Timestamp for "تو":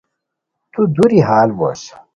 0.73-0.81